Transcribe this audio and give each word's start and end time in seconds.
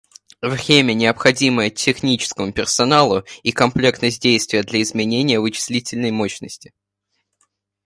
Время, 0.41 0.93
необходимое 0.93 1.69
техническому 1.69 2.51
персоналу 2.51 3.23
и 3.43 3.51
комплексность 3.51 4.19
действий 4.19 4.63
для 4.63 4.81
изменения 4.81 5.39
вычислительной 5.39 6.09
мощности 6.09 6.73